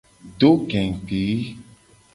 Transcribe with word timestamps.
Do 0.39 0.49
gegbe. 0.71 1.23